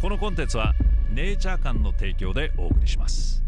[0.00, 0.74] このコンテンツは
[1.10, 3.42] ネイチャー館の提供でお送りします。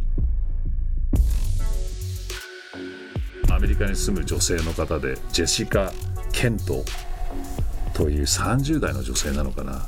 [3.50, 5.92] アメリカに住む女性の方でジェシカ・
[6.32, 6.84] ケント
[7.92, 9.84] という30代の女性なのかな。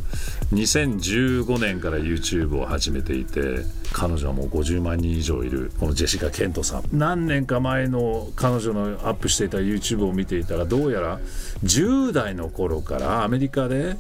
[0.53, 6.83] 2015年から YouTube を始めていて彼女はもう50万人以上いるこのジェシカ・ケントさん。
[6.93, 11.21] 何年か前の彼女のアップしていた YouTube を見ていたらどうやら
[11.65, 13.97] 10代の頃からアメリカで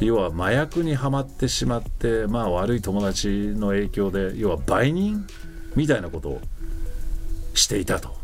[0.00, 5.26] 要は麻薬にはまってしまってまあ悪い友達の影響で要は売人
[5.76, 6.40] みたいなことを
[7.54, 8.14] していたと。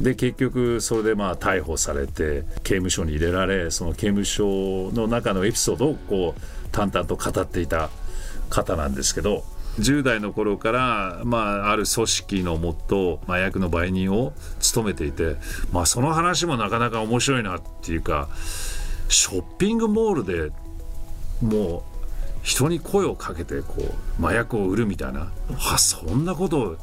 [0.00, 6.40] で結局それでまあ逮捕されて刑務所に入れられその刑務所の中のエピソードをこう
[6.70, 7.90] 淡々と語っていた
[8.48, 9.44] 方なんですけど
[9.78, 15.36] 10代の頃から、まあ、ある組織のもと麻薬の売人を務めていて、
[15.72, 18.28] まあ、その話もなかなか面白いなっていうか
[19.08, 20.54] ショッピングモールで
[21.42, 21.82] もう
[22.42, 23.76] 人に声をかけてこ
[24.20, 25.30] う麻薬を売るみたいな
[25.72, 26.76] あそんなことを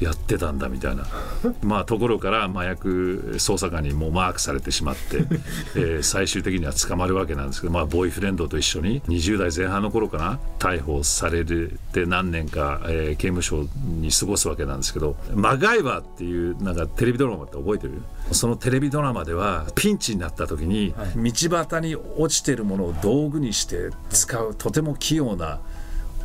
[0.00, 1.06] やってたんだみたいな
[1.62, 5.18] まあところから麻薬捜査官にもマークされてしまって、
[5.76, 18.02] えー、最終的には捕まるわけなんですけど、まあ、ボーイフレンドと一緒に20代前半の頃かな逮捕されて何年か、えー、刑務所に過ごすわけなんですけど「マガイバー」っていうなんかテレビドラマって覚えてる？
[18.32, 25.58] そのテレビドラマではピンチになった時に、道端に落ちてるものを道具にして使うとても器用な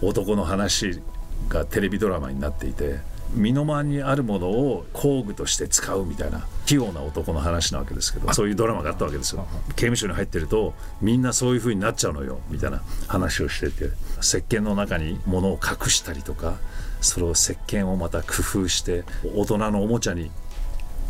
[0.01, 1.01] 男の話
[1.49, 3.14] がテレビドラマになっていて。
[3.33, 9.47] 身の回りにあるものを工具として使うみたいな器用な男の話なわけですけどそういうドラマがあったわけですよ。
[9.69, 16.55] 刑務所に入ってるとみんなそういう風になっちゃうのよみたいな話をしてて石鹸の中に物を隠したりとか
[17.01, 19.03] それを石鹸をまた工夫して
[19.35, 20.31] 大人のおもちゃに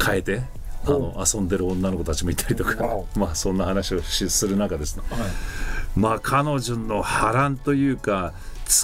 [0.04, 0.42] 変えて
[0.86, 5.20] あの遊んでる女の子たちもいたりとかまあそんな話をする中ですね、はい、
[5.96, 8.34] まあ彼女の波乱というか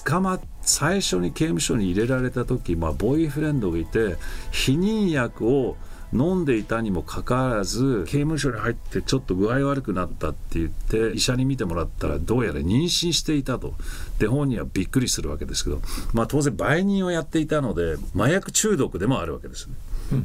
[0.06, 4.18] 捕ま最初に刑務所に入れられた時、まあ、ボーイフレンドがいて
[4.52, 5.76] 避妊薬を
[6.14, 13.74] 飲んでいたにもかかわらず刑務所に入ってちょっと具合悪くなったって言って医者に診てもらったらどうやら妊娠していたと。
[14.20, 15.82] で本人はびっくりするわけですけど、
[16.14, 19.76] まあ、当然売人をやっていたので麻薬中毒でもあるわけですね。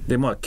[0.08, 0.38] でまあ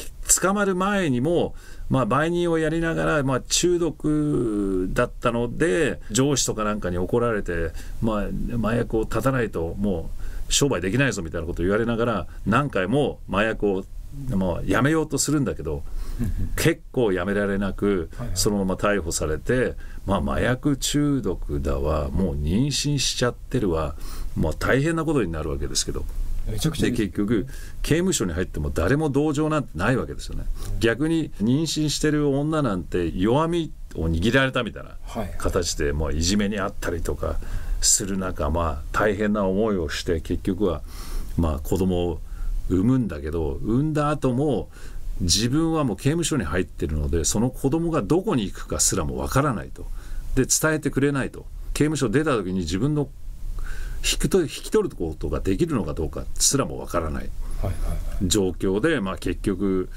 [0.42, 1.56] 捕まる前にも
[1.90, 8.28] まあ、売人をやりながら、まあ、中毒だったので上司とかなんかに怒られて、まあ、
[8.62, 10.10] 麻薬を断たないとも
[10.50, 13.84] う商売できないぞみたいなことを言われながら何回も麻薬を
[14.30, 15.84] もうやめようとするんだけど
[16.58, 19.75] 結構やめられなくそのまま逮捕されて、
[20.06, 22.09] まあ、麻薬中毒だわ。
[22.09, 23.96] もう妊娠しちゃってるわ、
[24.36, 26.06] まあ、大変なことになるわけですけど。
[26.48, 27.46] めちゃくちゃで結局
[27.84, 30.46] 刑務所に入っても誰も同情なんてないわけですよね。
[30.80, 34.98] 逆に妊娠してる女なんて弱みを握られたみたいな
[35.38, 37.40] 形でもういじめにあったりとか
[37.81, 40.81] する中まあ大変な思いをして結局は
[41.38, 42.19] まあ子供を
[42.69, 44.69] 産むんだけど産んだ後も
[45.22, 49.85] 自分はもう刑務所に入ってるのでその子供がどこに行くかすらもわからないと。
[50.35, 51.46] で伝えてくれないと。
[51.74, 53.09] 刑務所出た時に自分の
[54.09, 57.30] 引くと引き取ることができるのかどうかすらもわからない。
[58.24, 59.90] 状況で、まあ、結局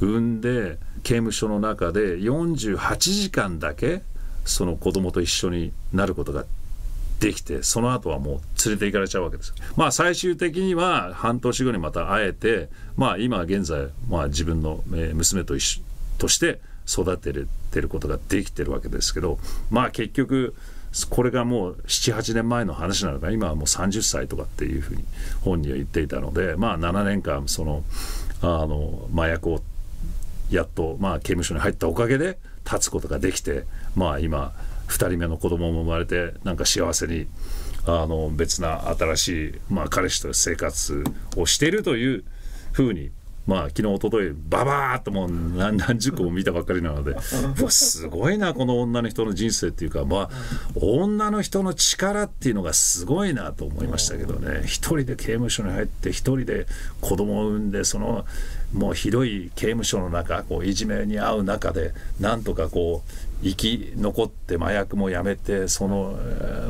[0.00, 4.02] 産んで刑務所の中で48時間だけ
[4.44, 6.44] その子供と一緒になることが
[7.22, 15.80] できてその後はもう連れて行かれちゃうわけですまあ最終的には半年後にまた会えてまあ今現在、まあ、自分の娘と一緒
[16.18, 19.38] として育てれてることができてるわけですけど
[19.70, 20.56] まあ結局
[21.10, 25.04] これがもう78年前の話なのか今はもう30歳とかっていうふうに
[25.42, 27.84] 本人は言っていたのでまあ7年間その
[28.42, 29.62] あの麻薬を
[30.50, 34.52] やっとまあ刑務所に入ったおかげで立つことができてまあ今
[34.92, 37.26] 2人目の子供も生まれてなんか幸せに
[37.86, 41.02] あの別な新しい、まあ、彼氏と生活
[41.36, 42.24] をしているという
[42.72, 43.10] ふうに
[43.46, 47.20] まあ昨日一昨日ババーっともう何何十個も見たばっかりなので
[47.70, 50.30] すごいなこの女の人の人生っていうかまあ
[50.76, 54.62] 女の人の力っていうのがすごいなと思いましたけどね。
[54.64, 56.66] 一人で刑務所に入って一人で
[57.00, 58.24] 子供を産んでその
[58.72, 66.16] もうひどい刑務所の中こういじめに遭う中でなんとかこう生き残って麻薬もやめてその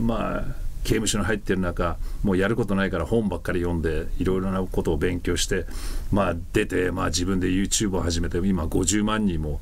[0.00, 5.66] まあ刑務所に入ってる中もうやることないから本ばっかり読んでいろいろなことを勉強して
[6.10, 9.60] まあ出て、まあ、自分で YouTube を始めて今50万人も、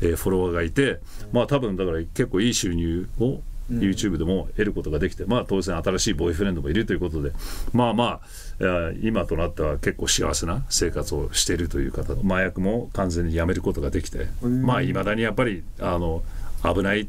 [0.00, 1.00] えー、フォロワーがいて
[1.32, 7.32] まあ多分だから結構いい収入を YouTube でも得ることができて、まあ当然新しいボーイフレンドもいるということで
[7.72, 8.20] まあま
[8.60, 16.22] あ今となっては結構幸せな生活をしているという方麻薬も完全にやめることができてまあいまだにやっぱりあの
[16.62, 17.06] 危ないっ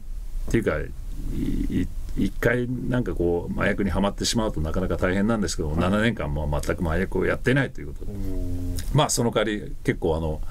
[0.52, 0.74] ていうか
[2.20, 8.12] 一回なんかこう麻薬にはまってしまうとなかなか大変なんですけど、はい、7年間も全く麻薬をやってないということで。
[8.94, 10.42] まあその代わり結構あの、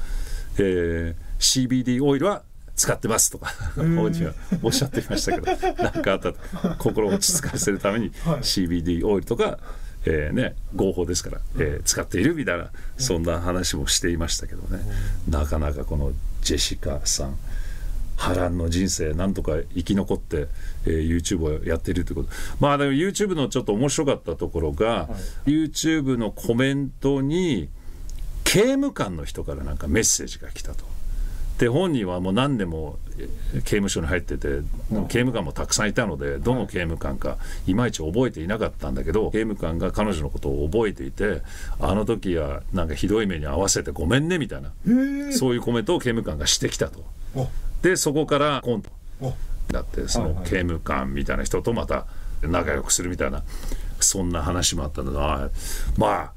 [0.59, 2.43] えー、CBD オイルは
[2.75, 4.33] 使ってますとか本人は
[4.63, 5.47] おっしゃっていましたけど
[5.83, 6.33] 何かあった
[6.79, 9.59] 心を落ち着かせるために CBD オイルとか、
[10.07, 14.83] えーね、合法ですから、えー、使っているみたいなそんな話もしていましたけどね。
[15.29, 17.37] なかなかこのジェシカさん
[18.19, 20.49] 波乱の人生なんとか生き残って、
[20.85, 22.29] えー、YouTube をやっているということ。
[22.59, 25.09] まあでも YouTube のちょっと面白かったところが、は
[25.47, 27.69] い、YouTube のコメントに
[28.43, 30.85] 刑務官の人からなんかメッセージが来たと。
[31.59, 32.99] で本人はもう何年も
[33.53, 34.61] 刑務所に入ってて
[35.09, 37.37] 刑務官もたくさんいたのでどの刑務官か
[37.67, 41.43] いまいち覚えていなかったんだけど刑務官が彼女のことを覚えていて
[41.81, 44.73] あの時はなんかひどい目に遭わせてごめんねみたいな。
[45.33, 47.05] そういうコメントを刑務官がしてきたと。
[47.83, 48.91] でそこからコント
[49.69, 52.07] だってその刑務官みたいな人とまた
[52.43, 53.43] 仲良くするみたいな
[54.01, 55.19] そんな話もあったので
[55.97, 56.33] まあ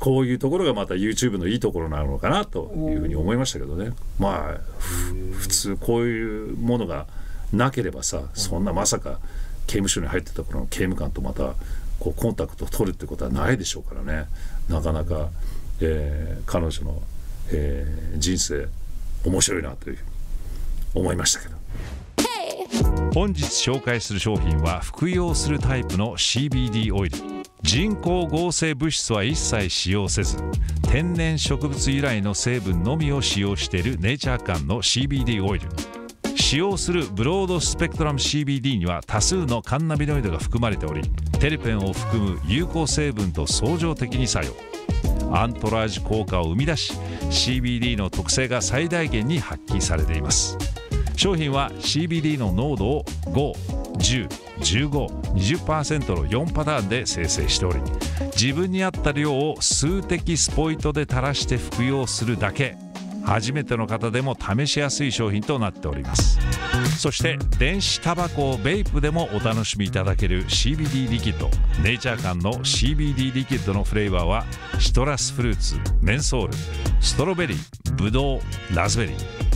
[0.00, 3.92] こういうところがまた YouTube のいいところなのかなというふうに思いましたけどね。
[4.18, 4.60] まあ
[5.38, 7.06] 普通こういうものが
[7.52, 9.18] なければさそんなまさか
[9.66, 11.54] 刑務所に入ってた頃の刑務官とまた
[12.00, 14.26] こうコンタクトを取るってことはないでしょうからね。
[14.68, 15.28] なかなか、
[15.80, 17.02] えー、彼女の、
[17.50, 18.68] えー、人生
[19.24, 19.96] 面白いなという。
[19.96, 20.17] ふうに
[20.94, 21.58] 思いましたけど。
[23.14, 27.18] 本日紹介する商品は服用するタイプの CBD オイル。
[27.62, 30.36] 人工合成物質は一切使用せず
[30.82, 35.68] 天然植物由来の成分のみを使用しているネイチャー館の CBD オイル。
[36.36, 41.02] 使用するブロードスペクトラム CBD には多数のカンナビノイドが含まれており
[41.40, 44.52] テルペンを含む有効成分と相乗的に作用。
[45.30, 46.94] アントラージ効果を生み出し
[47.24, 50.56] CBD の特性が最大限に発揮されています。
[51.18, 57.80] 商品は CBD の濃度を5101520%の4パターンで生成しており
[58.40, 62.76] 自分に合った量を数滴スポイトで垂らして服用するだけ。
[63.24, 66.38] 初めての方でも試しやすい商品となっております。
[66.96, 71.50] そして電子タバコをベイプでもお楽しみいただける CBD リキッド。
[71.82, 74.46] ネイチャー館の CBD リキッドのフレーバーは
[74.78, 76.54] シトラスフルーツメンソール
[77.00, 78.40] ストロベリーブドウ
[78.74, 79.47] ラズベリー。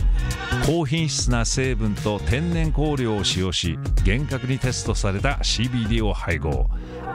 [0.65, 6.67] 高品質な成分と天然香料を使用し厳格にテストされた CBD を配合。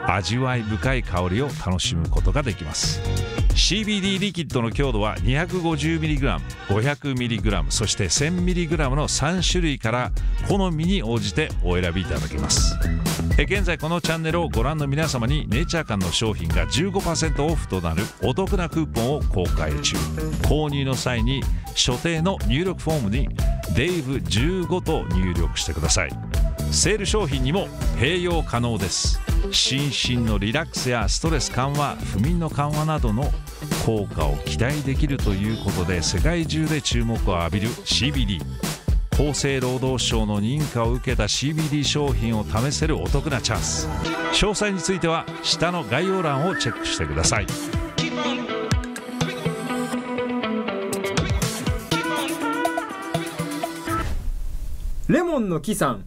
[0.05, 3.01] 味わい深い香りを楽しむことができます。
[3.49, 10.11] CBD リキッドの強度は 250mg500mg そして 1000mg の3種類から
[10.47, 12.77] 好みに応じてお選びいただけます。
[13.37, 19.95] 現在このチャンネルをご覧の皆様にネイチャー館の商品が15%オフとなるお得なクーポンを公開中。
[20.43, 21.41] 購入の際に
[21.73, 23.29] 所定の入力フォームに
[23.75, 26.11] 「デイブ15」と入力してください。
[26.71, 29.21] セール商品にも併用可能です。
[29.51, 33.31] 心身のリラックスやストレス緩和不眠の緩和などの
[33.85, 38.39] 効果を期待できるということで世界中で注目を浴びる CBD
[39.19, 43.89] 厚生労働省の認可を受けた CBD 商品を試せるお得なチャンス。
[44.31, 47.47] 詳細については下の概要欄をチェックしてください。
[55.09, 56.05] レモンの木さん、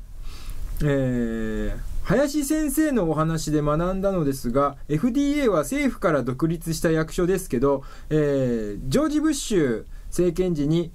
[0.80, 10.90] えー、林先生のお話で学んだのですが FDA は政府から独立した役所ですけど、えー、ジョージ・ブッシュ政権時に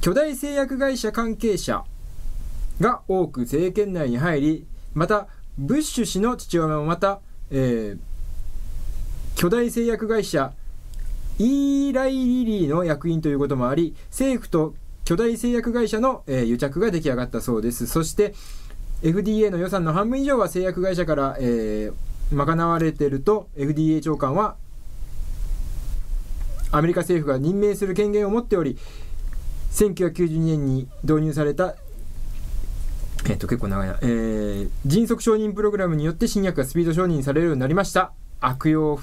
[0.00, 1.84] 巨大製薬会社関係者
[2.80, 7.98] が多く政権内に入りまたブッシュ氏の父親もまた、えー、
[9.36, 10.52] 巨大製薬会社
[11.38, 14.74] イーライリリーの役員ということもあり政府と
[15.04, 17.86] 巨大製薬会社の、えー、癒着が出来上がったそうです。
[17.86, 18.34] そして、
[19.02, 24.56] FDA の予算の半分以上は製薬会社から、えー、賄われていると、FDA 長官は、
[26.70, 28.78] アメリカ政府が任命する権限を持っており、
[29.72, 31.74] 1992年に導入された、
[33.28, 38.12] えっと、結構長いな、えー、迅速承認プログラムによって新薬がスピード承認されるようになりました。
[38.40, 38.98] 悪用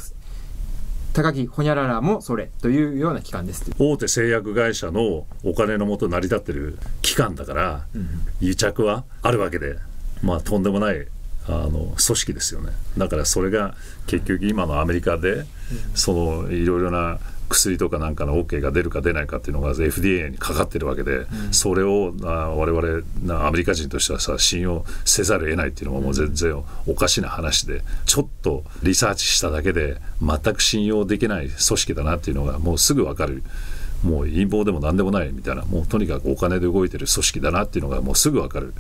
[1.13, 3.69] 高木ほにゃららもそれというような機関です。
[3.79, 8.07] 大手製薬会社のお金のもと成り立ってる機関だから、うん、
[8.41, 9.77] 癒着はあるわけで
[10.21, 11.07] まあとんでもない
[11.49, 12.71] あの組織ですよね。
[12.97, 13.75] だからそれが
[14.05, 15.45] 結局今のアメリカで、
[15.95, 33.43] そのいろいろな薬とかなんかの OK が出るか出ないかっていうのが FDA にかかってるわけで、うん、それをあ我々アメリカ人としてはさ信用せざるを得ないっていうのはもう全然おかしな話でちょっとリサーチしただけで全く信用できない組織だなっていうのがもうすぐ分かる。
[34.03, 38.73] もう陰謀でも何でもないみたいなもうとにかくお金で動いてる組織だなっていうのがもうすぐ分かる。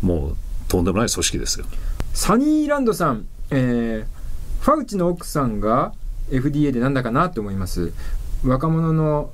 [0.00, 0.36] もう
[0.74, 1.66] とんでもない組織ですよ。
[2.12, 5.92] サニーランドさん、えー、ファウチの奥さんが
[6.30, 7.92] FDA でなんだかなと思います。
[8.44, 9.30] 若者の、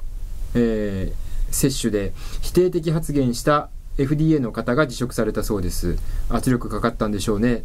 [0.55, 5.97] えー、接種で否定的発言した FDA の方が辞職されたそうです。
[6.29, 7.65] 圧力かかったんでしょうね。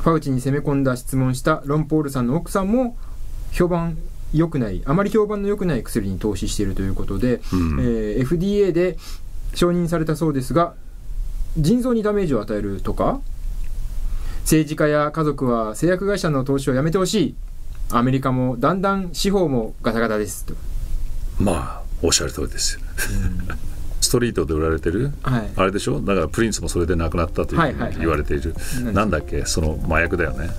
[0.00, 2.96] ファウチに攻め込んだ質問したロン・ポールさんの奥さんも
[3.50, 3.98] 評判
[4.32, 7.80] 良くないあまり評判の良くない薬に投資しているということで、うん。
[7.80, 8.96] えー FDA で
[9.54, 10.74] 承認されたそうですが
[11.56, 13.20] 腎臓にダメージを与えるとか
[14.42, 17.34] 政治家や家族は製薬会社の投資をやめてほしい。
[17.90, 20.44] アメリカもだんだん司法もガタガタです。
[20.44, 20.54] と、
[21.38, 22.74] まあおっしゃる通りです。
[22.76, 22.80] よ
[24.00, 25.12] ストリートで売られてる？
[25.22, 25.50] はい。
[25.56, 26.00] あれでしょ？
[26.00, 27.98] だからプリンスもそれで亡くなったというはいはいはい。
[27.98, 28.90] 言われている、う。
[28.90, 29.44] んなんだっけ？
[29.46, 30.50] その麻薬だよね、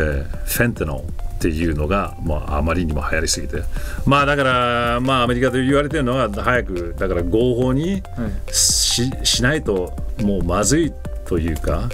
[0.00, 1.02] えーフェンテノンっ
[1.42, 3.62] ていうのが、まあ、あまりにも流行りすぎて。
[4.04, 10.92] まあだからまあアメリカで言われてるのは早くだから合法にはいししないともうまずい
[11.24, 11.88] というかはい。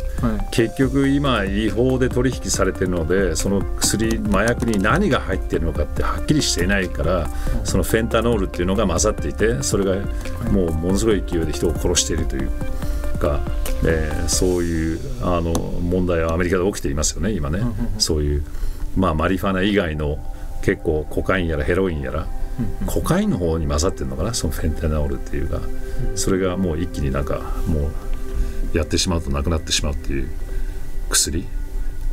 [0.51, 7.29] 結局今違法で取引されてるのでその薬麻薬に何が入ってるのかってはっきりしていないから
[7.63, 9.97] そのフェンタノールっていうのが混ざっていてそれが
[10.51, 12.51] もうものすごい勢いで人を殺しているという
[13.17, 13.41] か、
[13.85, 17.61] えーそういうあの問題はアメリカで起きていますよね今ね。
[17.99, 18.45] そういう、
[18.97, 20.19] まあ、マリファナ以外の
[20.63, 22.27] 結構コカインやらヘロインやら。
[22.87, 25.61] コカインの方に混ざってるのかなそのフェンタノールっていうか。
[26.15, 27.91] それがもう一気になんかも
[28.75, 30.29] うやってしまうとなくなってしまうっていう
[31.11, 31.47] 薬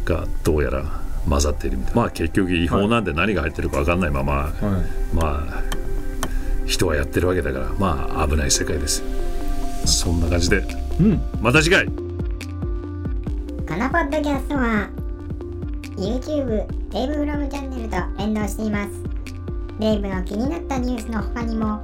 [0.06, 2.02] がどうやら混ざっているみたいな。
[2.02, 5.16] まあ結局違法なんで何が入ってるか分かんないまま、はい。
[5.16, 5.64] まあ
[6.66, 9.06] 人はやってるわけだからまあ危ない世界ですよ。
[9.86, 10.64] そんな感じで
[11.00, 11.22] うん。
[11.42, 11.86] また次回。
[11.86, 11.92] こ
[13.76, 14.90] のポッドキャストは
[15.98, 18.92] YouTube デイブフロムチャンネルと連動しています。
[19.80, 21.82] デイブの気になったニュースの他にも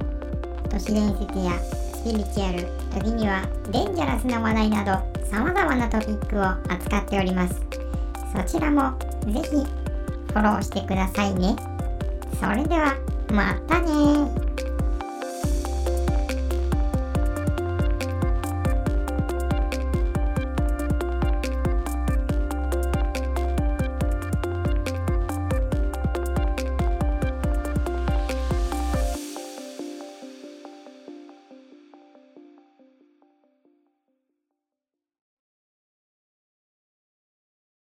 [0.68, 7.60] 都市伝説やスピリチュアル時にはデンジャラスな話題など様々なトピックを扱っております。
[8.32, 11.56] そちらもぜひフォローしてくださいね。
[12.40, 12.94] それでは
[13.32, 14.39] またね